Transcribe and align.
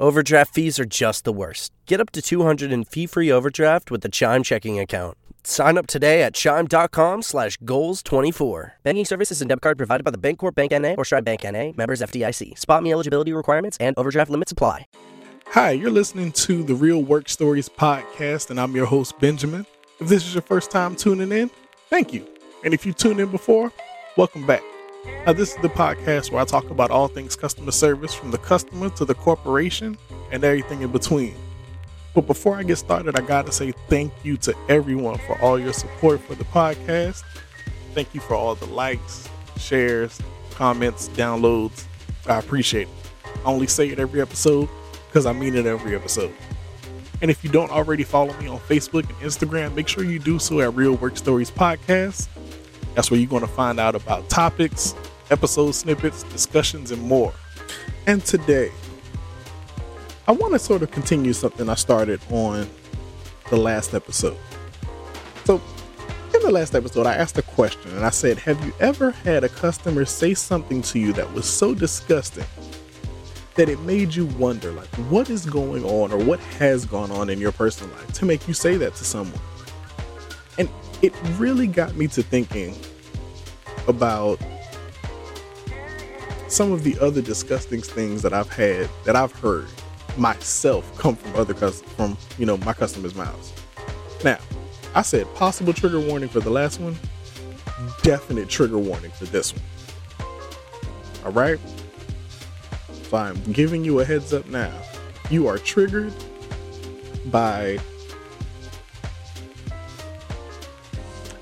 Overdraft 0.00 0.52
fees 0.52 0.80
are 0.80 0.84
just 0.84 1.24
the 1.24 1.32
worst. 1.32 1.72
Get 1.86 2.00
up 2.00 2.10
to 2.12 2.20
200 2.22 2.72
in 2.72 2.84
fee-free 2.84 3.30
overdraft 3.30 3.90
with 3.90 4.00
the 4.00 4.08
Chime 4.08 4.42
checking 4.42 4.78
account. 4.78 5.16
Sign 5.44 5.78
up 5.78 5.86
today 5.86 6.22
at 6.22 6.34
chime.com 6.34 7.22
slash 7.22 7.58
goals24. 7.58 8.72
Banking 8.82 9.04
services 9.04 9.40
and 9.40 9.48
debit 9.48 9.62
card 9.62 9.76
provided 9.78 10.02
by 10.02 10.10
the 10.10 10.18
Bancorp 10.18 10.54
Bank 10.54 10.72
N.A. 10.72 10.94
or 10.96 11.04
Stride 11.04 11.24
Bank 11.24 11.44
N.A. 11.44 11.74
Members 11.76 12.00
FDIC. 12.00 12.58
SpotMe 12.58 12.90
eligibility 12.90 13.32
requirements 13.32 13.76
and 13.78 13.94
overdraft 13.96 14.30
limits 14.30 14.50
apply. 14.50 14.86
Hi, 15.48 15.72
you're 15.72 15.90
listening 15.90 16.32
to 16.32 16.64
the 16.64 16.74
Real 16.74 17.02
Work 17.02 17.28
Stories 17.28 17.68
podcast, 17.68 18.50
and 18.50 18.58
I'm 18.58 18.74
your 18.74 18.86
host, 18.86 19.20
Benjamin. 19.20 19.66
If 20.00 20.08
this 20.08 20.26
is 20.26 20.34
your 20.34 20.42
first 20.42 20.70
time 20.70 20.96
tuning 20.96 21.30
in, 21.30 21.50
thank 21.88 22.12
you. 22.12 22.26
And 22.64 22.74
if 22.74 22.84
you 22.84 22.92
tuned 22.94 23.20
in 23.20 23.30
before, 23.30 23.70
welcome 24.16 24.46
back. 24.46 24.62
Now, 25.26 25.32
this 25.32 25.54
is 25.54 25.62
the 25.62 25.68
podcast 25.68 26.30
where 26.30 26.42
I 26.42 26.44
talk 26.44 26.68
about 26.70 26.90
all 26.90 27.08
things 27.08 27.36
customer 27.36 27.72
service 27.72 28.12
from 28.12 28.30
the 28.30 28.38
customer 28.38 28.90
to 28.90 29.04
the 29.04 29.14
corporation 29.14 29.96
and 30.30 30.44
everything 30.44 30.82
in 30.82 30.92
between. 30.92 31.34
But 32.14 32.26
before 32.26 32.56
I 32.56 32.62
get 32.62 32.76
started, 32.76 33.18
I 33.18 33.22
got 33.22 33.46
to 33.46 33.52
say 33.52 33.72
thank 33.88 34.12
you 34.22 34.36
to 34.38 34.54
everyone 34.68 35.18
for 35.26 35.40
all 35.40 35.58
your 35.58 35.72
support 35.72 36.20
for 36.20 36.34
the 36.34 36.44
podcast. 36.44 37.22
Thank 37.92 38.14
you 38.14 38.20
for 38.20 38.34
all 38.34 38.54
the 38.54 38.66
likes, 38.66 39.28
shares, 39.56 40.20
comments, 40.50 41.08
downloads. 41.10 41.84
I 42.26 42.38
appreciate 42.38 42.88
it. 42.88 42.88
I 43.44 43.50
only 43.50 43.66
say 43.66 43.88
it 43.88 43.98
every 43.98 44.20
episode 44.20 44.68
because 45.08 45.26
I 45.26 45.32
mean 45.32 45.56
it 45.56 45.66
every 45.66 45.94
episode. 45.94 46.32
And 47.22 47.30
if 47.30 47.42
you 47.42 47.50
don't 47.50 47.70
already 47.70 48.04
follow 48.04 48.36
me 48.38 48.46
on 48.46 48.58
Facebook 48.60 49.08
and 49.08 49.18
Instagram, 49.18 49.74
make 49.74 49.88
sure 49.88 50.04
you 50.04 50.18
do 50.18 50.38
so 50.38 50.60
at 50.60 50.74
Real 50.74 50.94
Work 50.94 51.16
Stories 51.16 51.50
Podcast. 51.50 52.28
That's 52.94 53.10
where 53.10 53.18
you're 53.18 53.28
going 53.28 53.42
to 53.42 53.48
find 53.48 53.80
out 53.80 53.94
about 53.94 54.28
topics, 54.28 54.94
episode 55.30 55.72
snippets, 55.72 56.22
discussions, 56.24 56.90
and 56.90 57.02
more. 57.02 57.32
And 58.06 58.24
today, 58.24 58.70
I 60.26 60.32
want 60.32 60.52
to 60.52 60.58
sort 60.58 60.82
of 60.82 60.90
continue 60.90 61.32
something 61.32 61.68
I 61.68 61.74
started 61.74 62.20
on 62.30 62.68
the 63.50 63.56
last 63.56 63.94
episode. 63.94 64.38
So, 65.44 65.60
in 66.34 66.40
the 66.40 66.50
last 66.50 66.74
episode, 66.74 67.06
I 67.06 67.14
asked 67.14 67.36
a 67.38 67.42
question 67.42 67.90
and 67.92 68.04
I 68.04 68.10
said, 68.10 68.38
Have 68.38 68.64
you 68.64 68.72
ever 68.80 69.10
had 69.10 69.44
a 69.44 69.48
customer 69.48 70.04
say 70.04 70.34
something 70.34 70.82
to 70.82 70.98
you 70.98 71.12
that 71.14 71.32
was 71.32 71.46
so 71.46 71.74
disgusting 71.74 72.46
that 73.54 73.68
it 73.68 73.78
made 73.80 74.14
you 74.14 74.26
wonder, 74.26 74.72
like, 74.72 74.88
what 75.08 75.30
is 75.30 75.46
going 75.46 75.84
on 75.84 76.10
or 76.10 76.18
what 76.18 76.40
has 76.40 76.84
gone 76.84 77.10
on 77.10 77.30
in 77.30 77.38
your 77.38 77.52
personal 77.52 77.94
life 77.96 78.12
to 78.14 78.24
make 78.24 78.48
you 78.48 78.54
say 78.54 78.76
that 78.76 78.94
to 78.96 79.04
someone? 79.04 79.40
And 80.58 80.68
it 81.02 81.12
really 81.38 81.66
got 81.66 81.94
me 81.96 82.06
to 82.08 82.22
thinking 82.22 82.74
about 83.88 84.38
some 86.48 86.72
of 86.72 86.84
the 86.84 86.98
other 87.00 87.20
disgusting 87.20 87.80
things 87.82 88.22
that 88.22 88.32
I've 88.32 88.50
had 88.50 88.88
that 89.04 89.16
I've 89.16 89.32
heard 89.32 89.66
myself 90.16 90.96
come 90.98 91.16
from 91.16 91.34
other 91.34 91.54
cus- 91.54 91.82
from 91.82 92.16
you 92.38 92.46
know 92.46 92.56
my 92.58 92.72
customers' 92.72 93.14
mouths. 93.14 93.52
Now, 94.22 94.38
I 94.94 95.02
said 95.02 95.32
possible 95.34 95.72
trigger 95.72 96.00
warning 96.00 96.28
for 96.28 96.40
the 96.40 96.50
last 96.50 96.80
one, 96.80 96.96
definite 98.02 98.48
trigger 98.48 98.78
warning 98.78 99.10
for 99.10 99.24
this 99.26 99.52
one. 99.52 99.62
All 101.24 101.32
right. 101.32 101.58
So 103.10 103.16
I'm 103.16 103.40
giving 103.52 103.84
you 103.84 104.00
a 104.00 104.04
heads 104.04 104.32
up 104.32 104.46
now. 104.46 104.72
You 105.30 105.46
are 105.48 105.58
triggered 105.58 106.12
by 107.26 107.78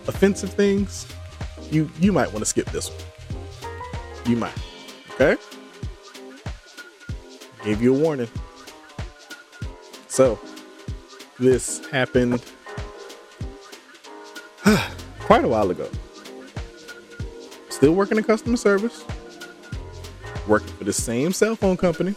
offensive 0.06 0.52
things. 0.54 1.06
You 1.72 1.90
you 1.98 2.12
might 2.12 2.30
want 2.30 2.40
to 2.40 2.44
skip 2.44 2.70
this 2.70 2.90
one. 2.90 3.00
You 4.26 4.36
might. 4.36 4.52
Okay. 5.14 5.38
Gave 7.64 7.80
you 7.80 7.94
a 7.96 7.98
warning. 7.98 8.28
So, 10.06 10.38
this 11.38 11.84
happened 11.86 12.44
quite 15.20 15.44
a 15.44 15.48
while 15.48 15.70
ago. 15.70 15.88
Still 17.70 17.94
working 17.94 18.18
in 18.18 18.24
customer 18.24 18.58
service, 18.58 19.02
working 20.46 20.68
for 20.76 20.84
the 20.84 20.92
same 20.92 21.32
cell 21.32 21.56
phone 21.56 21.78
company. 21.78 22.14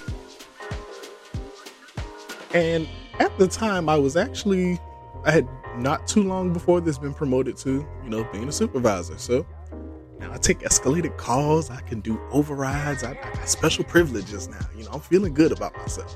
And 2.53 2.89
at 3.19 3.37
the 3.37 3.47
time, 3.47 3.87
I 3.87 3.95
was 3.95 4.17
actually, 4.17 4.81
I 5.23 5.31
had 5.31 5.47
not 5.77 6.07
too 6.07 6.23
long 6.23 6.53
before 6.53 6.81
this 6.81 6.97
been 6.97 7.13
promoted 7.13 7.57
to, 7.57 7.87
you 8.03 8.09
know, 8.09 8.23
being 8.31 8.47
a 8.47 8.51
supervisor. 8.51 9.17
So 9.17 9.45
now 10.19 10.31
I 10.31 10.37
take 10.37 10.59
escalated 10.59 11.17
calls, 11.17 11.69
I 11.69 11.81
can 11.81 11.99
do 11.99 12.19
overrides, 12.31 13.03
I, 13.03 13.11
I 13.11 13.33
got 13.33 13.49
special 13.49 13.83
privileges 13.83 14.47
now. 14.47 14.67
You 14.75 14.85
know, 14.85 14.91
I'm 14.91 15.01
feeling 15.01 15.33
good 15.33 15.51
about 15.51 15.75
myself. 15.77 16.15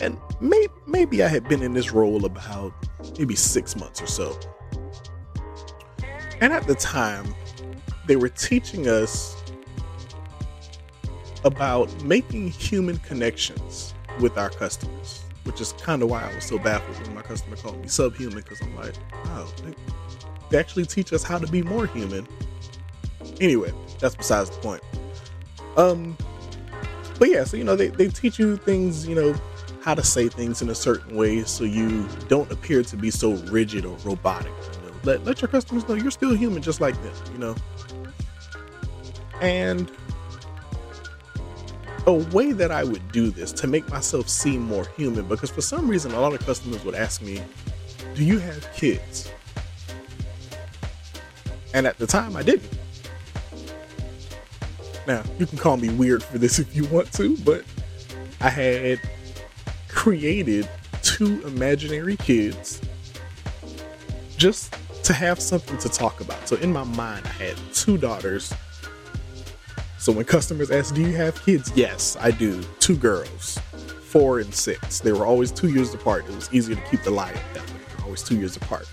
And 0.00 0.18
may, 0.40 0.66
maybe 0.86 1.22
I 1.22 1.28
had 1.28 1.48
been 1.48 1.62
in 1.62 1.72
this 1.72 1.92
role 1.92 2.24
about 2.24 2.72
maybe 3.18 3.36
six 3.36 3.76
months 3.76 4.02
or 4.02 4.06
so. 4.06 4.38
And 6.40 6.52
at 6.52 6.66
the 6.66 6.74
time, 6.74 7.34
they 8.06 8.16
were 8.16 8.28
teaching 8.28 8.88
us 8.88 9.36
about 11.44 12.02
making 12.04 12.48
human 12.48 12.98
connections 12.98 13.94
with 14.20 14.36
our 14.36 14.50
customers, 14.50 15.21
which 15.44 15.60
is 15.60 15.72
kind 15.74 16.02
of 16.02 16.10
why 16.10 16.22
I 16.22 16.34
was 16.34 16.44
so 16.44 16.58
baffled 16.58 17.00
when 17.06 17.14
my 17.14 17.22
customer 17.22 17.56
called 17.56 17.80
me 17.80 17.88
subhuman 17.88 18.36
because 18.36 18.60
I'm 18.60 18.74
like, 18.76 18.94
wow, 19.24 19.48
they, 19.64 19.74
they 20.50 20.58
actually 20.58 20.86
teach 20.86 21.12
us 21.12 21.22
how 21.22 21.38
to 21.38 21.46
be 21.46 21.62
more 21.62 21.86
human. 21.86 22.26
Anyway, 23.40 23.72
that's 23.98 24.14
besides 24.14 24.50
the 24.50 24.56
point. 24.58 24.82
Um, 25.76 26.16
but 27.18 27.28
yeah, 27.28 27.44
so 27.44 27.56
you 27.56 27.64
know, 27.64 27.76
they, 27.76 27.88
they 27.88 28.08
teach 28.08 28.38
you 28.38 28.56
things, 28.56 29.06
you 29.06 29.14
know, 29.14 29.34
how 29.82 29.94
to 29.94 30.02
say 30.02 30.28
things 30.28 30.62
in 30.62 30.68
a 30.68 30.74
certain 30.74 31.16
way 31.16 31.42
so 31.42 31.64
you 31.64 32.08
don't 32.28 32.50
appear 32.52 32.82
to 32.84 32.96
be 32.96 33.10
so 33.10 33.32
rigid 33.50 33.84
or 33.84 33.96
robotic. 33.98 34.46
You 34.46 34.88
know? 34.88 34.96
Let 35.02 35.24
let 35.24 35.42
your 35.42 35.48
customers 35.48 35.88
know 35.88 35.94
you're 35.94 36.10
still 36.10 36.34
human 36.34 36.62
just 36.62 36.80
like 36.80 37.00
them, 37.02 37.14
you 37.32 37.38
know. 37.38 37.54
And 39.40 39.90
a 42.06 42.12
way 42.12 42.52
that 42.52 42.70
I 42.70 42.84
would 42.84 43.12
do 43.12 43.30
this 43.30 43.52
to 43.52 43.66
make 43.66 43.88
myself 43.88 44.28
seem 44.28 44.62
more 44.62 44.86
human, 44.96 45.26
because 45.26 45.50
for 45.50 45.60
some 45.60 45.88
reason 45.88 46.12
a 46.12 46.20
lot 46.20 46.32
of 46.34 46.40
customers 46.40 46.84
would 46.84 46.94
ask 46.94 47.22
me, 47.22 47.40
Do 48.14 48.24
you 48.24 48.38
have 48.38 48.72
kids? 48.74 49.30
And 51.74 51.86
at 51.86 51.98
the 51.98 52.06
time 52.06 52.36
I 52.36 52.42
didn't. 52.42 52.78
Now, 55.06 55.22
you 55.38 55.46
can 55.46 55.58
call 55.58 55.76
me 55.76 55.88
weird 55.88 56.22
for 56.22 56.38
this 56.38 56.58
if 56.60 56.74
you 56.76 56.84
want 56.86 57.12
to, 57.14 57.36
but 57.38 57.64
I 58.40 58.48
had 58.48 59.00
created 59.88 60.68
two 61.02 61.46
imaginary 61.46 62.16
kids 62.16 62.80
just 64.36 64.76
to 65.04 65.12
have 65.12 65.40
something 65.40 65.78
to 65.78 65.88
talk 65.88 66.20
about. 66.20 66.48
So 66.48 66.56
in 66.56 66.72
my 66.72 66.84
mind, 66.84 67.26
I 67.26 67.44
had 67.44 67.56
two 67.72 67.98
daughters. 67.98 68.52
So 70.02 70.10
when 70.10 70.24
customers 70.24 70.72
ask, 70.72 70.96
Do 70.96 71.00
you 71.00 71.14
have 71.14 71.40
kids? 71.44 71.70
Yes, 71.76 72.16
I 72.20 72.32
do. 72.32 72.60
Two 72.80 72.96
girls, 72.96 73.56
four 74.02 74.40
and 74.40 74.52
six. 74.52 74.98
They 74.98 75.12
were 75.12 75.24
always 75.24 75.52
two 75.52 75.68
years 75.68 75.94
apart. 75.94 76.24
It 76.24 76.34
was 76.34 76.52
easier 76.52 76.74
to 76.74 76.82
keep 76.90 77.04
the 77.04 77.12
lie 77.12 77.30
up 77.30 77.54
that 77.54 77.70
way. 77.70 77.80
Always 78.02 78.24
two 78.24 78.36
years 78.36 78.56
apart. 78.56 78.88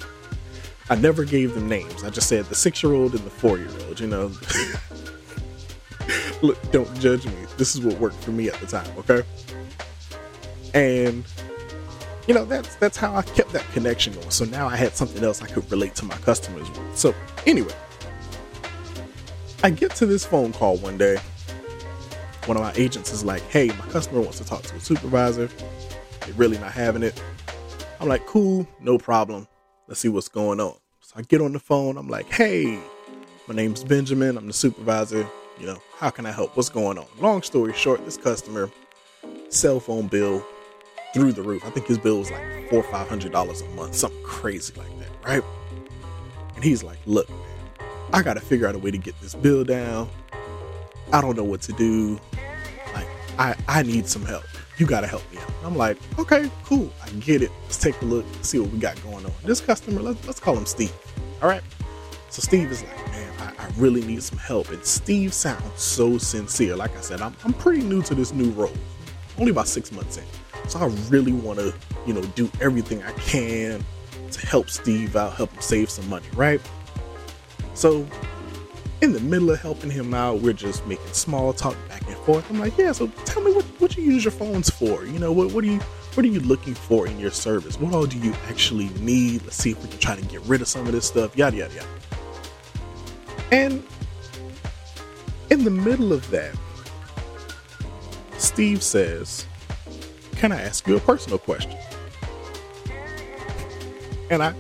I 0.88 0.94
never 0.94 1.26
gave 1.26 1.56
them 1.56 1.68
names. 1.68 2.04
I 2.04 2.12
just 2.12 2.30
said 2.30 2.46
the 2.46 2.54
six 2.54 2.84
year 2.84 2.94
old 2.94 3.16
and 3.16 3.24
the 3.24 3.32
four 3.32 3.58
year 3.58 3.72
old, 3.88 4.00
you 4.00 4.06
know. 4.06 4.32
Look, 6.44 6.72
don't 6.72 7.00
judge 7.00 7.26
me. 7.26 7.34
This 7.58 7.74
is 7.74 7.82
what 7.82 7.98
worked 7.98 8.24
for 8.24 8.30
me 8.30 8.48
at 8.48 8.54
the 8.60 8.68
time, 8.68 8.96
okay? 9.00 9.24
And 10.76 11.24
you 12.28 12.36
know, 12.36 12.46
that's 12.46 12.76
that's 12.76 12.98
how 12.98 13.16
I 13.16 13.24
kept 13.24 13.52
that 13.54 13.66
connection 13.72 14.14
going. 14.14 14.30
So 14.30 14.46
now 14.46 14.68
I 14.68 14.76
had 14.76 14.96
something 14.96 15.24
else 15.24 15.42
I 15.42 15.48
could 15.48 15.72
relate 15.72 15.96
to 15.96 16.06
my 16.06 16.18
customers 16.18 16.70
with. 16.70 16.96
So 16.96 17.16
anyway, 17.48 17.74
I 19.62 19.70
get 19.70 19.94
to 19.96 20.06
this 20.06 20.26
phone 20.26 20.54
call 20.54 20.78
one 20.78 20.98
day. 20.98 21.18
One 22.46 22.56
of 22.56 22.64
my 22.64 22.72
agents 22.76 23.12
is 23.12 23.26
like, 23.26 23.42
"Hey, 23.50 23.68
my 23.68 23.86
customer 23.88 24.22
wants 24.22 24.38
to 24.38 24.46
talk 24.46 24.64
to 24.64 24.76
a 24.76 24.80
supervisor. 24.80 25.50
They're 26.22 26.34
really 26.36 26.58
not 26.58 26.72
having 26.72 27.04
it." 27.04 27.22
I'm 28.00 28.08
like, 28.08 28.26
"Cool, 28.26 28.66
no 28.80 28.98
problem. 28.98 29.48
Let's 29.88 30.00
see 30.00 30.08
what's 30.08 30.30
going 30.30 30.62
on." 30.62 30.76
So 31.02 31.16
I 31.18 31.24
get 31.24 31.42
on 31.42 31.52
the 31.52 31.60
phone. 31.60 31.98
I'm 31.98 32.08
like, 32.08 32.30
"Hey, 32.32 32.80
my 33.48 33.54
name's 33.54 33.84
Benjamin. 33.84 34.38
I'm 34.38 34.48
the 34.48 34.54
supervisor. 34.54 35.28
You 35.60 35.66
know, 35.66 35.82
how 35.98 36.10
can 36.10 36.26
I 36.26 36.32
help? 36.32 36.56
What's 36.56 36.70
going 36.70 36.98
on?" 36.98 37.06
Long 37.20 37.42
story 37.42 37.74
short, 37.74 38.06
this 38.06 38.16
customer 38.16 38.72
cell 39.50 39.82
phone 39.82 40.08
bill 40.08 40.42
through 41.14 41.34
the 41.34 41.42
roof. 41.42 41.66
I 41.66 41.70
think 41.70 41.88
his 41.88 41.98
bill 41.98 42.20
was 42.20 42.32
like 42.32 42.70
four 42.70 42.80
or 42.80 42.92
five 42.92 43.10
hundred 43.10 43.34
dollars 43.34 43.60
a 43.62 43.68
month, 43.70 43.96
something 43.96 44.24
crazy 44.24 44.74
like 44.78 45.00
that, 45.00 45.10
right? 45.28 45.44
And 46.56 46.64
he's 46.64 46.82
like, 46.82 47.00
"Look, 47.06 47.30
man, 47.30 47.40
I 48.14 48.22
got 48.22 48.36
to 48.36 48.40
figure 48.42 48.68
out 48.68 48.76
a 48.76 48.80
way 48.80 48.92
to 48.92 48.98
get 48.98 49.20
this 49.22 49.36
bill 49.36 49.64
down. 49.64 50.10
I 51.12 51.22
don't 51.22 51.36
know 51.36 51.44
what 51.44 51.62
to 51.62 51.74
do. 51.74 52.20
Like, 52.94 53.08
I 53.38 53.56
I 53.68 53.84
need 53.84 54.08
some 54.08 54.26
help. 54.26 54.44
You 54.78 54.86
got 54.86 55.02
to 55.02 55.08
help 55.08 55.30
me 55.32 55.38
out." 55.40 55.52
I'm 55.64 55.76
like, 55.76 55.98
"Okay, 56.18 56.50
cool. 56.64 56.92
I 57.04 57.10
get 57.12 57.42
it. 57.42 57.52
Let's 57.64 57.78
take 57.78 58.02
a 58.02 58.06
look, 58.06 58.26
see 58.42 58.60
what 58.60 58.70
we 58.72 58.80
got 58.80 59.02
going 59.04 59.26
on." 59.26 59.34
This 59.44 59.62
customer, 59.62 60.02
let's 60.02 60.26
let's 60.26 60.40
call 60.40 60.58
him 60.58 60.66
Steve. 60.66 60.94
All 61.42 61.50
right. 61.50 61.64
So 62.30 62.42
Steve 62.42 62.72
is 62.72 62.84
like, 62.84 63.08
"Man, 63.08 63.34
I, 63.40 63.66
I 63.66 63.70
really 63.78 64.02
need 64.02 64.24
some 64.24 64.38
help." 64.38 64.70
And 64.70 64.84
Steve 64.84 65.34
sounds 65.34 65.82
so 65.82 66.18
sincere. 66.18 66.76
Like 66.76 66.96
I 66.98 67.02
said, 67.02 67.22
I'm 67.22 67.36
I'm 67.44 67.54
pretty 67.54 67.82
new 67.82 68.02
to 68.04 68.16
this 68.16 68.34
new 68.34 68.52
role 68.52 68.74
only 69.40 69.52
about 69.52 69.68
six 69.68 69.92
months 69.92 70.18
in. 70.18 70.24
So 70.68 70.80
I 70.80 70.86
really 71.10 71.32
want 71.32 71.60
to, 71.60 71.74
you 72.06 72.14
know, 72.14 72.22
do 72.36 72.50
everything 72.62 73.02
I 73.04 73.12
can 73.14 73.84
to 74.32 74.46
help 74.46 74.70
Steve 74.70 75.16
out, 75.16 75.34
help 75.36 75.52
him 75.52 75.62
save 75.62 75.90
some 75.90 76.08
money, 76.10 76.26
right? 76.36 76.62
So 77.80 78.06
in 79.00 79.14
the 79.14 79.22
middle 79.22 79.52
of 79.52 79.62
helping 79.62 79.90
him 79.90 80.14
out, 80.14 80.42
we're 80.42 80.52
just 80.52 80.86
making 80.86 81.14
small 81.14 81.54
talk 81.54 81.78
back 81.88 82.06
and 82.08 82.18
forth. 82.18 82.50
I'm 82.50 82.60
like, 82.60 82.78
yeah, 82.78 82.92
so 82.92 83.08
tell 83.24 83.42
me 83.42 83.54
what, 83.54 83.64
what 83.80 83.96
you 83.96 84.04
use 84.04 84.26
your 84.26 84.34
phones 84.34 84.70
for. 84.70 85.06
You 85.06 85.18
know, 85.18 85.32
what, 85.32 85.54
what 85.54 85.64
are 85.64 85.68
you 85.68 85.80
what 86.16 86.26
are 86.26 86.28
you 86.28 86.42
looking 86.42 86.74
for 86.74 87.08
in 87.08 87.18
your 87.18 87.32
service? 87.32 87.80
What 87.80 87.94
all 87.94 88.06
do 88.06 88.18
you 88.18 88.34
actually 88.50 88.90
need? 89.00 89.44
Let's 89.44 89.56
see 89.56 89.72
if 89.72 89.82
we 89.82 89.88
can 89.88 89.98
try 89.98 90.18
to 90.18 90.22
get 90.24 90.42
rid 90.42 90.60
of 90.60 90.68
some 90.68 90.88
of 90.88 90.92
this 90.92 91.06
stuff, 91.06 91.38
yada 91.38 91.56
yada 91.56 91.74
yada. 91.74 91.88
And 93.54 93.86
in 95.50 95.64
the 95.64 95.72
middle 95.72 96.12
of 96.12 96.30
that, 96.32 96.54
Steve 98.38 98.84
says, 98.84 99.46
Can 100.36 100.52
I 100.52 100.62
ask 100.62 100.86
you 100.86 100.98
a 100.98 101.00
personal 101.00 101.40
question? 101.40 101.78
And 104.30 104.44
I 104.44 104.54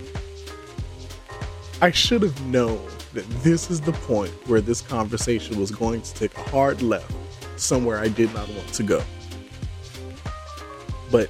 I 1.82 1.92
should 1.92 2.22
have 2.22 2.42
known 2.46 2.80
that 3.14 3.28
this 3.44 3.72
is 3.72 3.82
the 3.82 3.92
point 3.92 4.32
where 4.48 4.62
this 4.62 4.82
conversation 4.82 5.60
was 5.60 5.72
going 5.72 6.02
to 6.02 6.14
take 6.14 6.36
a 6.38 6.42
hard 6.50 6.82
left 6.82 7.12
somewhere 7.56 8.00
I 8.00 8.08
did 8.08 8.34
not 8.34 8.48
want 8.50 8.68
to 8.74 8.84
go. 8.84 9.04
But 11.12 11.30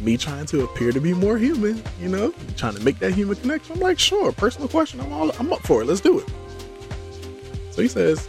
me 0.00 0.16
trying 0.16 0.46
to 0.46 0.64
appear 0.64 0.92
to 0.92 1.00
be 1.00 1.12
more 1.12 1.38
human, 1.38 1.82
you 2.00 2.08
know, 2.08 2.32
trying 2.56 2.74
to 2.74 2.80
make 2.82 2.98
that 2.98 3.12
human 3.12 3.36
connection, 3.36 3.74
I'm 3.76 3.80
like, 3.80 3.98
sure, 3.98 4.32
personal 4.32 4.68
question, 4.68 5.00
I'm 5.00 5.12
all 5.12 5.30
I'm 5.38 5.52
up 5.52 5.60
for 5.60 5.82
it. 5.82 5.86
Let's 5.86 6.00
do 6.00 6.18
it. 6.18 6.28
So 7.70 7.82
he 7.82 7.88
says, 7.88 8.28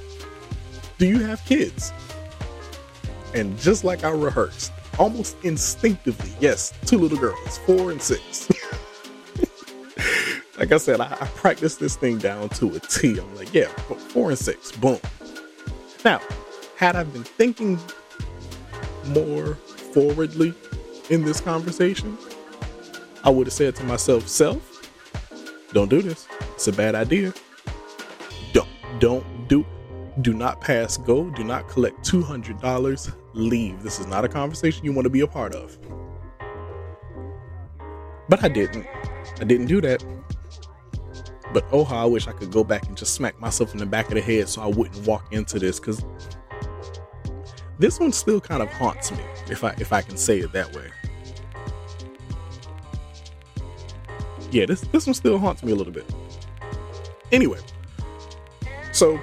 Do 0.98 1.08
you 1.08 1.20
have 1.20 1.44
kids? 1.46 1.92
And 3.34 3.58
just 3.60 3.84
like 3.84 4.04
I 4.04 4.12
rehearsed, 4.12 4.72
almost 5.00 5.38
instinctively, 5.44 6.32
yes, 6.40 6.74
two 6.86 6.98
little 6.98 7.18
girls, 7.18 7.58
four 7.60 7.92
and 7.92 8.02
six. 8.02 8.50
like 10.62 10.72
I 10.72 10.78
said, 10.78 11.02
I, 11.02 11.06
I 11.20 11.26
practiced 11.26 11.80
this 11.80 11.96
thing 11.96 12.20
down 12.20 12.48
to 12.50 12.76
a 12.76 12.80
T. 12.80 13.18
I'm 13.18 13.36
like, 13.36 13.52
yeah, 13.52 13.66
four 13.66 14.30
and 14.30 14.38
six, 14.38 14.72
boom. 14.72 15.00
Now, 16.06 16.22
had 16.78 16.96
I 16.96 17.04
been 17.04 17.24
thinking 17.24 17.80
more 19.08 19.56
forwardly 19.56 20.54
in 21.10 21.26
this 21.26 21.42
conversation, 21.42 22.16
I 23.24 23.32
would 23.32 23.48
have 23.48 23.56
said 23.56 23.76
to 23.78 23.84
myself, 23.86 24.28
self, 24.28 24.88
don't 25.74 25.90
do 25.90 26.04
this. 26.04 26.28
It's 26.54 26.68
a 26.68 26.74
bad 26.74 26.94
idea. 26.94 27.34
Don't 28.54 28.70
don't 29.00 29.48
do 29.48 29.66
do 30.22 30.32
not 30.32 30.62
pass 30.62 30.96
go. 30.96 31.32
Do 31.32 31.44
not 31.44 31.70
collect 31.70 32.08
$200. 32.08 33.16
Leave. 33.34 33.82
This 33.82 34.00
is 34.00 34.06
not 34.06 34.26
a 34.26 34.30
conversation 34.30 34.86
you 34.86 34.94
want 34.94 35.06
to 35.06 35.10
be 35.10 35.22
a 35.22 35.28
part 35.28 35.56
of. 35.56 35.76
But 38.30 38.44
I 38.44 38.48
didn't. 38.48 38.86
I 39.40 39.44
didn't 39.44 39.66
do 39.66 39.82
that. 39.82 40.04
But 41.54 41.66
oh, 41.72 41.84
how 41.84 41.98
I 41.98 42.06
wish 42.06 42.28
I 42.28 42.32
could 42.32 42.52
go 42.52 42.64
back 42.64 42.88
and 42.88 42.96
just 42.96 43.14
smack 43.14 43.40
myself 43.40 43.74
in 43.74 43.80
the 43.80 43.86
back 43.86 44.08
of 44.08 44.14
the 44.14 44.22
head 44.22 44.48
so 44.48 44.62
I 44.62 44.68
wouldn't 44.68 45.06
walk 45.06 45.32
into 45.32 45.60
this 45.60 45.80
because 45.80 46.04
this 47.78 48.00
one 48.00 48.12
still 48.12 48.40
kind 48.40 48.62
of 48.62 48.70
haunts 48.70 49.12
me, 49.12 49.24
if 49.50 49.64
I 49.64 49.72
if 49.80 49.92
I 49.92 50.02
can 50.02 50.16
say 50.18 50.40
it 50.40 50.52
that 50.54 50.74
way. 50.76 50.90
Yeah, 54.52 54.66
this 54.66 54.82
this 54.82 55.08
one 55.08 55.14
still 55.14 55.38
haunts 55.38 55.64
me 55.64 55.72
a 55.72 55.76
little 55.76 55.94
bit. 55.94 56.06
Anyway, 57.32 57.60
so 58.92 59.20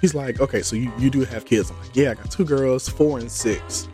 he's 0.00 0.14
like, 0.14 0.40
okay, 0.40 0.62
so 0.62 0.76
you, 0.76 0.92
you 0.98 1.08
do 1.08 1.24
have 1.24 1.44
kids. 1.46 1.70
I'm 1.70 1.78
like, 1.80 1.96
yeah, 1.96 2.10
I 2.10 2.14
got 2.14 2.30
two 2.30 2.44
girls, 2.44 2.88
four 2.88 3.18
and 3.18 3.30
six. 3.30 3.88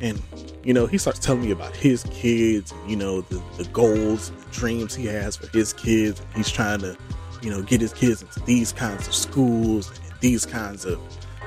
And 0.00 0.22
you 0.64 0.74
know, 0.74 0.86
he 0.86 0.98
starts 0.98 1.18
telling 1.18 1.42
me 1.42 1.50
about 1.50 1.74
his 1.74 2.02
kids, 2.04 2.72
you 2.86 2.96
know, 2.96 3.22
the, 3.22 3.42
the 3.56 3.64
goals 3.70 4.30
the 4.30 4.50
dreams 4.50 4.94
he 4.94 5.06
has 5.06 5.36
for 5.36 5.46
his 5.48 5.72
kids. 5.72 6.20
He's 6.34 6.50
trying 6.50 6.80
to, 6.80 6.96
you 7.42 7.50
know, 7.50 7.62
get 7.62 7.80
his 7.80 7.92
kids 7.92 8.22
into 8.22 8.40
these 8.40 8.72
kinds 8.72 9.08
of 9.08 9.14
schools 9.14 9.88
and 9.88 10.20
these 10.20 10.44
kinds 10.44 10.84
of, 10.84 11.00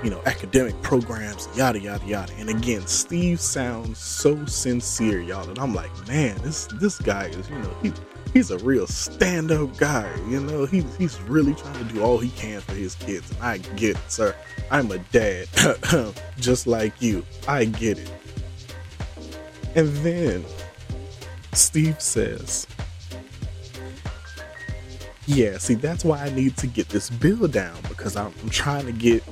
you 0.04 0.10
know, 0.10 0.22
academic 0.26 0.80
programs, 0.82 1.48
yada, 1.56 1.80
yada, 1.80 2.06
yada. 2.06 2.34
And 2.38 2.50
again, 2.50 2.86
Steve 2.88 3.40
sounds 3.40 4.00
so 4.00 4.46
sincere, 4.46 5.22
y'all. 5.22 5.48
And 5.48 5.60
I'm 5.60 5.76
like, 5.76 5.92
man, 6.08 6.38
this 6.42 6.68
this 6.80 7.00
guy 7.00 7.28
is, 7.28 7.50
you 7.50 7.60
know, 7.60 7.74
he 7.82 7.94
he's 8.34 8.50
a 8.50 8.58
real 8.60 8.88
stand-up 8.88 9.78
guy. 9.78 10.12
You 10.28 10.42
know, 10.42 10.66
he, 10.66 10.82
he's 10.98 11.22
really 11.22 11.54
trying 11.54 11.88
to 11.88 11.94
do 11.94 12.02
all 12.02 12.18
he 12.18 12.30
can 12.32 12.62
for 12.62 12.74
his 12.74 12.96
kids. 12.96 13.30
And 13.32 13.42
I 13.42 13.58
get 13.60 13.96
it, 13.96 14.12
sir. 14.12 14.36
I'm 14.72 14.92
a 14.92 14.98
dad, 14.98 15.48
just 16.38 16.66
like 16.66 17.00
you. 17.02 17.24
I 17.48 17.66
get 17.66 18.00
it. 18.00 18.12
And 19.76 19.90
then 19.98 20.46
Steve 21.54 22.00
says, 22.02 22.68
Yeah, 25.26 25.58
see, 25.58 25.76
that's 25.76 26.06
why 26.06 26.24
I 26.24 26.30
need 26.30 26.58
to 26.58 26.68
get 26.68 26.90
this 26.90 27.10
bill 27.10 27.48
down 27.48 27.78
because 27.90 28.16
I'm, 28.16 28.34
I'm 28.42 28.50
trying 28.50 28.86
to 28.86 28.92
get, 28.92 29.24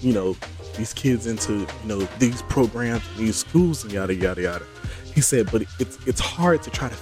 you 0.00 0.12
know, 0.12 0.36
these 0.76 0.92
kids 0.94 1.26
into, 1.26 1.58
you 1.58 1.68
know, 1.84 1.98
these 2.18 2.42
programs, 2.42 3.02
these 3.16 3.36
schools, 3.36 3.84
and 3.84 3.92
yada 3.92 4.14
yada 4.14 4.42
yada. 4.42 4.66
He 5.14 5.20
said, 5.20 5.50
but 5.50 5.62
it's 5.78 5.98
it's 6.06 6.20
hard 6.20 6.62
to 6.62 6.70
try 6.70 6.88
to 6.88 6.96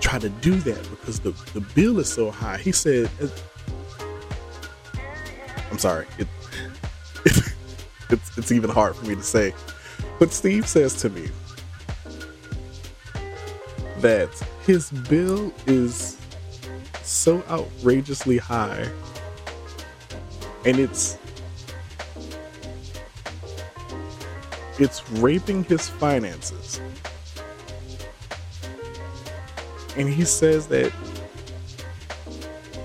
try 0.00 0.18
to 0.18 0.28
do 0.28 0.54
that 0.56 0.90
because 0.90 1.20
the 1.20 1.30
the 1.52 1.60
bill 1.60 1.98
is 1.98 2.08
so 2.12 2.30
high. 2.30 2.58
He 2.58 2.72
said, 2.72 3.08
uh, 3.22 3.28
I'm 5.70 5.78
sorry, 5.78 6.06
it 6.18 6.28
it's 8.10 8.38
it's 8.38 8.52
even 8.52 8.70
hard 8.70 8.96
for 8.96 9.06
me 9.06 9.14
to 9.14 9.22
say, 9.22 9.54
but 10.18 10.32
Steve 10.32 10.66
says 10.68 10.94
to 11.02 11.10
me, 11.10 11.28
that 14.00 14.30
his 14.66 14.90
bill 14.90 15.52
is 15.66 16.18
so 17.02 17.42
outrageously 17.48 18.38
high 18.38 18.88
and 20.64 20.78
it's 20.78 21.18
it's 24.78 25.08
raping 25.12 25.64
his 25.64 25.88
finances. 25.88 26.80
And 29.96 30.08
he 30.08 30.24
says 30.24 30.66
that 30.68 30.92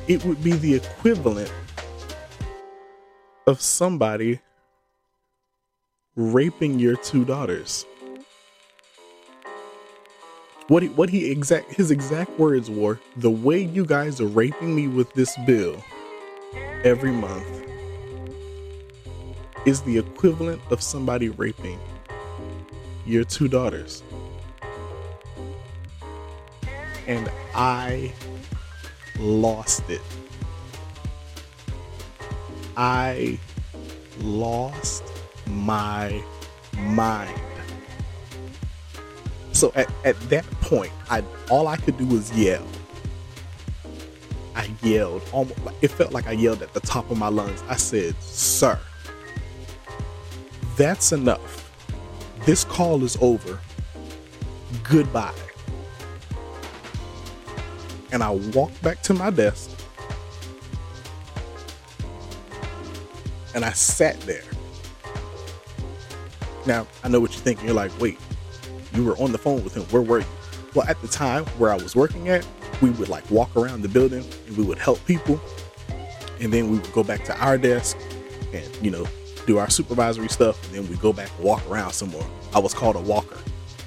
it 0.08 0.24
would 0.26 0.44
be 0.44 0.54
the 0.54 0.76
equivalent 0.76 1.52
of 3.48 3.62
somebody 3.62 4.40
raping 6.16 6.80
your 6.80 6.98
two 6.98 7.24
daughters 7.24 7.86
what 10.68 10.84
he, 10.84 10.90
what 10.90 11.10
he 11.10 11.30
exact 11.30 11.74
his 11.74 11.92
exact 11.92 12.38
words 12.40 12.70
were 12.70 13.00
the 13.18 13.30
way 13.30 13.60
you 13.60 13.86
guys 13.86 14.20
are 14.20 14.28
raping 14.28 14.76
me 14.76 14.88
with 14.88 15.12
this 15.14 15.36
bill 15.46 15.84
every 16.84 17.12
month 17.12 17.64
is 19.66 19.82
the 19.82 19.98
equivalent 19.98 20.62
of 20.70 20.82
somebody 20.82 21.30
raping 21.30 21.80
your 23.06 23.24
two 23.24 23.48
daughters. 23.48 24.04
And 27.08 27.30
i 27.54 28.12
lost 29.20 29.90
it. 29.90 30.02
I 32.76 33.40
lost 34.20 35.04
my 35.48 36.22
mind. 36.78 37.40
So 39.54 39.72
at, 39.76 39.90
at 40.04 40.20
that 40.30 40.46
point, 40.66 40.92
I 41.10 41.24
all 41.50 41.68
I 41.68 41.78
could 41.78 41.98
do 41.98 42.06
was 42.06 42.32
yell. 42.38 42.66
I 44.56 44.70
yelled 44.82 45.22
almost 45.32 45.60
it 45.82 45.90
felt 45.90 46.12
like 46.12 46.28
I 46.28 46.32
yelled 46.32 46.62
at 46.62 46.74
the 46.74 46.80
top 46.80 47.10
of 47.12 47.18
my 47.18 47.28
lungs. 47.28 47.64
I 47.70 47.76
said, 47.76 48.16
"Sir, 48.22 48.80
that's 50.76 51.12
enough. 51.12 51.72
This 52.46 52.64
call 52.64 53.04
is 53.04 53.18
over. 53.22 53.60
Goodbye." 54.84 55.34
And 58.12 58.24
I 58.24 58.32
walked 58.32 58.82
back 58.82 59.02
to 59.04 59.14
my 59.14 59.30
desk. 59.30 59.70
And 63.54 63.64
I 63.64 63.72
sat 63.72 64.20
there. 64.22 64.44
Now, 66.66 66.88
I 67.04 67.08
know 67.08 67.20
what 67.20 67.32
you're 67.34 67.42
thinking. 67.42 67.66
You're 67.66 67.76
like, 67.76 67.92
wait, 68.00 68.20
you 68.94 69.04
were 69.04 69.18
on 69.18 69.32
the 69.32 69.38
phone 69.38 69.64
with 69.64 69.76
him. 69.76 69.84
Where 69.84 70.02
were 70.02 70.20
you? 70.20 70.26
Well, 70.76 70.86
at 70.90 71.02
the 71.02 71.08
time 71.08 71.46
where 71.58 71.72
I 71.72 71.76
was 71.76 71.96
working 71.96 72.28
at, 72.28 72.46
we 72.82 72.90
would 72.92 73.08
like 73.08 73.30
walk 73.32 73.56
around 73.56 73.82
the 73.82 73.88
building 73.88 74.26
and 74.46 74.58
we 74.58 74.64
would 74.66 74.78
help 74.78 75.04
people. 75.06 75.40
And 76.42 76.52
then 76.52 76.70
we 76.70 76.78
would 76.80 76.92
go 76.92 77.02
back 77.02 77.24
to 77.26 77.38
our 77.42 77.58
desk 77.58 77.98
and, 78.54 78.70
you 78.82 78.92
know, 78.92 79.08
do 79.48 79.58
our 79.58 79.70
supervisory 79.70 80.28
stuff. 80.28 80.62
And 80.68 80.76
then 80.76 80.90
we 80.90 80.98
go 80.98 81.14
back 81.14 81.30
and 81.38 81.46
walk 81.46 81.66
around 81.70 81.94
some 81.94 82.10
more. 82.10 82.28
I 82.54 82.60
was 82.60 82.74
called 82.74 82.98
a 82.98 83.00
walker. 83.00 83.38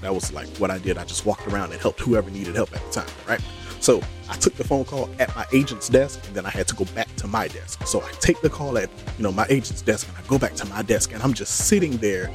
That 0.00 0.14
was 0.14 0.32
like 0.32 0.48
what 0.56 0.70
I 0.70 0.78
did. 0.78 0.96
I 0.96 1.04
just 1.04 1.26
walked 1.26 1.46
around 1.46 1.72
and 1.72 1.80
helped 1.80 2.00
whoever 2.00 2.30
needed 2.30 2.54
help 2.54 2.74
at 2.74 2.82
the 2.86 3.02
time, 3.02 3.10
right? 3.28 3.40
So 3.80 4.00
I 4.30 4.36
took 4.36 4.54
the 4.54 4.64
phone 4.64 4.86
call 4.86 5.10
at 5.18 5.34
my 5.36 5.44
agent's 5.52 5.90
desk 5.90 6.26
and 6.26 6.34
then 6.34 6.46
I 6.46 6.50
had 6.50 6.66
to 6.68 6.74
go 6.74 6.86
back 6.86 7.14
to 7.16 7.26
my 7.26 7.48
desk. 7.48 7.86
So 7.86 8.00
I 8.00 8.10
take 8.12 8.40
the 8.40 8.48
call 8.48 8.78
at, 8.78 8.88
you 9.18 9.24
know, 9.24 9.32
my 9.32 9.46
agent's 9.50 9.82
desk 9.82 10.08
and 10.08 10.16
I 10.16 10.26
go 10.26 10.38
back 10.38 10.54
to 10.54 10.64
my 10.66 10.80
desk 10.82 11.12
and 11.12 11.22
I'm 11.22 11.34
just 11.34 11.66
sitting 11.66 11.98
there 11.98 12.30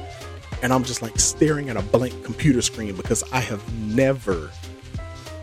and 0.64 0.72
I'm 0.72 0.82
just 0.82 1.02
like 1.02 1.20
staring 1.20 1.68
at 1.68 1.76
a 1.76 1.82
blank 1.82 2.24
computer 2.24 2.62
screen 2.62 2.96
because 2.96 3.22
I 3.32 3.40
have 3.40 3.62
never 3.74 4.50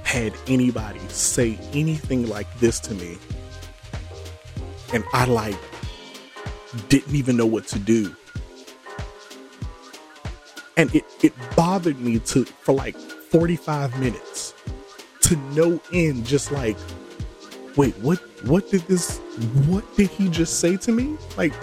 had 0.04 0.34
anybody 0.48 1.00
say 1.10 1.60
anything 1.74 2.28
like 2.28 2.52
this 2.60 2.80
to 2.80 2.96
me. 2.96 3.20
And 4.96 5.04
I 5.14 5.26
like 5.26 5.56
didn't 6.90 7.14
even 7.14 7.38
know 7.38 7.46
what 7.46 7.68
to 7.68 7.78
do. 7.78 8.16
And 10.76 10.94
it, 10.96 11.06
it 11.22 11.34
bothered 11.56 12.00
me 12.00 12.18
to 12.18 12.44
for 12.44 12.74
like 12.74 12.98
45 12.98 14.00
minutes 14.00 14.56
to 15.22 15.36
no 15.54 15.80
end, 15.94 16.26
just 16.26 16.52
like, 16.52 16.78
wait, 17.78 17.96
what 18.00 18.18
what 18.48 18.72
did 18.72 18.82
this 18.88 19.20
what 19.68 19.86
did 19.96 20.10
he 20.10 20.30
just 20.30 20.60
say 20.60 20.78
to 20.78 20.92
me? 20.92 21.16
Like 21.38 21.54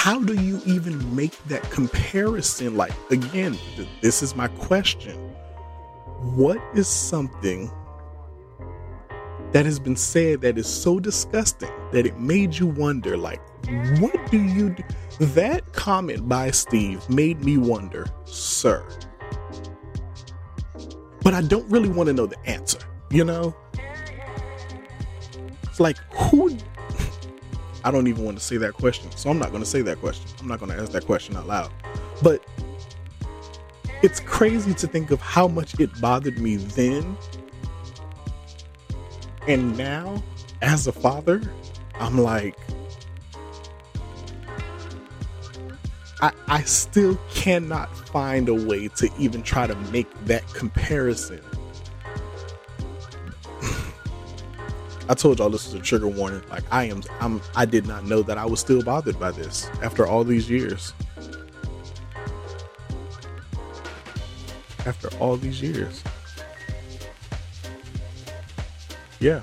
how 0.00 0.18
do 0.18 0.32
you 0.32 0.62
even 0.64 1.14
make 1.14 1.36
that 1.48 1.62
comparison? 1.70 2.74
Like, 2.74 2.92
again, 3.10 3.58
th- 3.76 3.86
this 4.00 4.22
is 4.22 4.34
my 4.34 4.48
question. 4.48 5.14
What 6.34 6.58
is 6.74 6.88
something 6.88 7.70
that 9.52 9.66
has 9.66 9.78
been 9.78 9.96
said 9.96 10.40
that 10.40 10.56
is 10.56 10.66
so 10.66 11.00
disgusting 11.00 11.68
that 11.92 12.06
it 12.06 12.18
made 12.18 12.54
you 12.56 12.66
wonder, 12.66 13.18
like, 13.18 13.42
what 14.00 14.30
do 14.30 14.40
you 14.40 14.70
do? 14.70 14.82
That 15.20 15.70
comment 15.74 16.26
by 16.26 16.50
Steve 16.50 17.06
made 17.10 17.44
me 17.44 17.58
wonder, 17.58 18.06
sir. 18.24 18.82
But 21.22 21.34
I 21.34 21.42
don't 21.42 21.70
really 21.70 21.90
want 21.90 22.06
to 22.06 22.14
know 22.14 22.24
the 22.24 22.40
answer, 22.46 22.78
you 23.10 23.24
know? 23.24 23.54
It's 25.64 25.78
like, 25.78 25.98
who 26.10 26.56
I 27.84 27.90
don't 27.90 28.06
even 28.06 28.24
want 28.24 28.38
to 28.38 28.44
say 28.44 28.56
that 28.58 28.74
question. 28.74 29.10
So 29.12 29.30
I'm 29.30 29.38
not 29.38 29.50
going 29.50 29.62
to 29.62 29.68
say 29.68 29.82
that 29.82 30.00
question. 30.00 30.30
I'm 30.40 30.48
not 30.48 30.60
going 30.60 30.70
to 30.70 30.80
ask 30.80 30.92
that 30.92 31.06
question 31.06 31.36
out 31.36 31.46
loud. 31.46 31.72
But 32.22 32.44
it's 34.02 34.20
crazy 34.20 34.74
to 34.74 34.86
think 34.86 35.10
of 35.10 35.20
how 35.20 35.48
much 35.48 35.78
it 35.78 35.90
bothered 36.00 36.38
me 36.38 36.56
then. 36.56 37.16
And 39.48 39.76
now, 39.76 40.22
as 40.62 40.86
a 40.86 40.92
father, 40.92 41.42
I'm 41.94 42.18
like, 42.18 42.56
I, 46.20 46.32
I 46.48 46.62
still 46.62 47.18
cannot 47.32 47.94
find 48.08 48.48
a 48.48 48.54
way 48.54 48.88
to 48.88 49.08
even 49.18 49.42
try 49.42 49.66
to 49.66 49.74
make 49.90 50.08
that 50.26 50.46
comparison 50.52 51.40
I 55.10 55.14
told 55.14 55.40
y'all 55.40 55.50
this 55.50 55.66
is 55.66 55.74
a 55.74 55.80
trigger 55.80 56.06
warning. 56.06 56.40
Like 56.50 56.62
I 56.70 56.84
am, 56.84 57.02
I'm, 57.18 57.42
I 57.56 57.64
did 57.64 57.84
not 57.84 58.04
know 58.04 58.22
that 58.22 58.38
I 58.38 58.46
was 58.46 58.60
still 58.60 58.80
bothered 58.80 59.18
by 59.18 59.32
this 59.32 59.68
after 59.82 60.06
all 60.06 60.22
these 60.22 60.48
years. 60.48 60.94
After 64.86 65.08
all 65.18 65.36
these 65.36 65.60
years. 65.60 66.04
Yeah. 69.18 69.40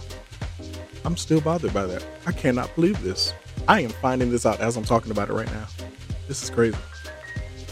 I'm 1.03 1.17
still 1.17 1.41
bothered 1.41 1.73
by 1.73 1.85
that. 1.85 2.05
I 2.25 2.31
cannot 2.31 2.73
believe 2.73 3.03
this. 3.03 3.33
I 3.67 3.81
am 3.81 3.89
finding 3.89 4.31
this 4.31 4.45
out 4.45 4.61
as 4.61 4.77
I'm 4.77 4.85
talking 4.85 5.11
about 5.11 5.29
it 5.29 5.33
right 5.33 5.51
now. 5.51 5.67
This 6.29 6.43
is 6.43 6.49
crazy. 6.49 6.77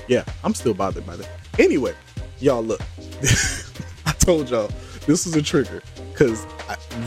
Yeah, 0.09 0.25
I'm 0.43 0.53
still 0.53 0.73
bothered 0.73 1.05
by 1.07 1.15
that. 1.15 1.29
Anyway, 1.57 1.93
y'all 2.41 2.61
look. 2.61 2.81
I 4.05 4.11
told 4.19 4.49
y'all 4.49 4.69
this 5.07 5.25
is 5.25 5.33
a 5.37 5.41
trigger 5.41 5.81
because 6.11 6.45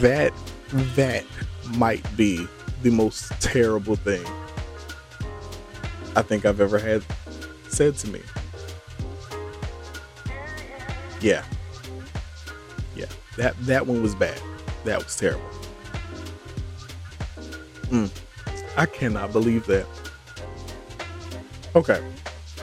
that 0.00 0.32
that 0.70 1.24
might 1.76 2.04
be 2.16 2.46
the 2.82 2.90
most 2.90 3.30
terrible 3.40 3.96
thing 3.96 4.24
I 6.16 6.22
think 6.22 6.44
I've 6.44 6.60
ever 6.60 6.78
had 6.78 7.04
said 7.68 7.96
to 7.98 8.08
me. 8.08 8.20
Yeah. 11.20 11.44
Yeah. 12.96 13.06
That 13.36 13.56
that 13.66 13.86
one 13.86 14.02
was 14.02 14.14
bad. 14.14 14.40
That 14.84 15.02
was 15.02 15.16
terrible. 15.16 15.48
Mm. 17.86 18.10
I 18.76 18.86
cannot 18.86 19.32
believe 19.32 19.66
that. 19.66 19.86
Okay. 21.74 22.02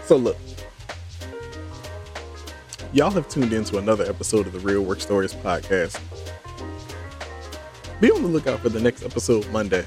So 0.03 0.17
look. 0.17 0.38
Y'all 2.93 3.12
have 3.12 3.27
tuned 3.27 3.51
into 3.51 3.77
another 3.77 4.05
episode 4.05 4.47
of 4.47 4.53
the 4.53 4.59
Real 4.59 4.81
Work 4.81 5.01
Stories 5.01 5.33
podcast. 5.33 6.00
Be 8.02 8.12
on 8.12 8.22
the 8.24 8.28
lookout 8.28 8.60
for 8.60 8.70
the 8.70 8.82
next 8.82 9.04
episode 9.04 9.50
Monday. 9.52 9.86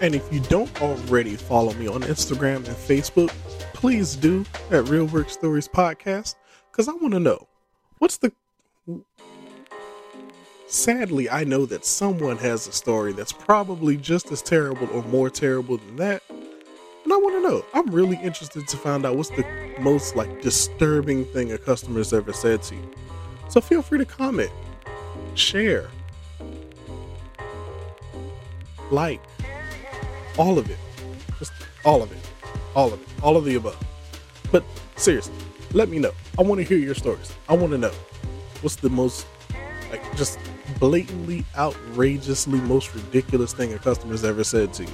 And 0.00 0.14
if 0.14 0.32
you 0.32 0.38
don't 0.40 0.80
already 0.80 1.34
follow 1.34 1.72
me 1.74 1.88
on 1.88 2.02
Instagram 2.02 2.56
and 2.56 2.66
Facebook, 2.66 3.30
please 3.74 4.14
do 4.14 4.44
at 4.70 4.88
Real 4.88 5.06
Work 5.06 5.28
Stories 5.28 5.66
Podcast 5.66 6.36
because 6.70 6.88
I 6.88 6.92
want 6.92 7.14
to 7.14 7.20
know 7.20 7.48
what's 7.98 8.18
the. 8.18 8.32
Sadly, 10.68 11.28
I 11.28 11.42
know 11.42 11.66
that 11.66 11.84
someone 11.84 12.36
has 12.36 12.68
a 12.68 12.72
story 12.72 13.12
that's 13.12 13.32
probably 13.32 13.96
just 13.96 14.30
as 14.30 14.40
terrible 14.40 14.88
or 14.92 15.02
more 15.04 15.30
terrible 15.30 15.78
than 15.78 15.96
that. 15.96 16.22
And 16.30 17.12
I 17.12 17.16
want 17.16 17.42
to 17.42 17.48
know. 17.48 17.64
I'm 17.74 17.86
really 17.86 18.18
interested 18.22 18.68
to 18.68 18.76
find 18.76 19.04
out 19.04 19.16
what's 19.16 19.30
the 19.30 19.44
most 19.80 20.14
like 20.14 20.42
disturbing 20.42 21.24
thing 21.24 21.50
a 21.50 21.58
customer's 21.58 22.12
ever 22.12 22.32
said 22.32 22.62
to 22.64 22.76
you. 22.76 22.90
So 23.48 23.60
feel 23.60 23.82
free 23.82 23.98
to 23.98 24.04
comment 24.04 24.52
share, 25.38 25.88
like, 28.90 29.20
all 30.36 30.58
of 30.58 30.70
it. 30.70 30.78
Just 31.38 31.52
all 31.84 32.02
of 32.02 32.12
it. 32.12 32.18
All 32.74 32.92
of 32.92 33.00
it. 33.00 33.08
All 33.22 33.36
of 33.36 33.44
the 33.44 33.54
above. 33.56 33.78
But 34.50 34.64
seriously, 34.96 35.34
let 35.72 35.88
me 35.88 35.98
know. 35.98 36.12
I 36.38 36.42
want 36.42 36.60
to 36.60 36.64
hear 36.64 36.78
your 36.78 36.94
stories. 36.94 37.32
I 37.48 37.54
want 37.54 37.72
to 37.72 37.78
know 37.78 37.92
what's 38.60 38.76
the 38.76 38.90
most, 38.90 39.26
like, 39.90 40.16
just 40.16 40.38
blatantly, 40.78 41.44
outrageously, 41.56 42.60
most 42.60 42.94
ridiculous 42.94 43.52
thing 43.52 43.72
a 43.74 43.78
customer's 43.78 44.24
ever 44.24 44.44
said 44.44 44.72
to 44.74 44.84
you. 44.84 44.92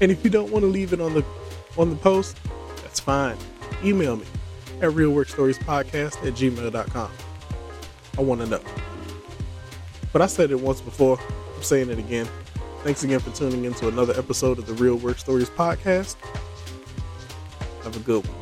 And 0.00 0.10
if 0.10 0.22
you 0.24 0.30
don't 0.30 0.50
want 0.50 0.62
to 0.62 0.68
leave 0.68 0.92
it 0.92 1.00
on 1.00 1.14
the 1.14 1.24
on 1.78 1.90
the 1.90 1.96
post, 1.96 2.38
that's 2.82 3.00
fine. 3.00 3.36
Email 3.84 4.16
me 4.16 4.26
at 4.80 4.90
realworkstoriespodcast 4.90 6.26
at 6.26 6.34
gmail.com. 6.34 7.10
I 8.18 8.22
want 8.22 8.40
to 8.40 8.46
know. 8.46 8.60
But 10.12 10.22
I 10.22 10.26
said 10.26 10.50
it 10.50 10.60
once 10.60 10.80
before. 10.80 11.18
I'm 11.54 11.62
saying 11.62 11.90
it 11.90 11.98
again. 11.98 12.28
Thanks 12.82 13.02
again 13.02 13.20
for 13.20 13.30
tuning 13.30 13.64
in 13.64 13.74
to 13.74 13.88
another 13.88 14.16
episode 14.18 14.58
of 14.58 14.66
the 14.66 14.74
Real 14.74 14.96
Work 14.96 15.18
Stories 15.18 15.50
podcast. 15.50 16.16
Have 17.82 17.96
a 17.96 18.00
good 18.00 18.26
one. 18.26 18.36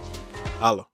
Holla. 0.59 0.94